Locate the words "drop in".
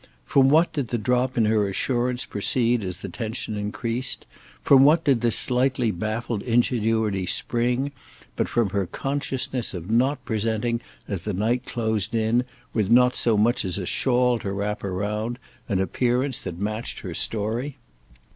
0.97-1.45